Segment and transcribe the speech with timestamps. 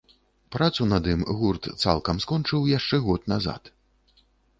[0.53, 3.71] Працу над ім гурт цалкам скончыў яшчэ год назад.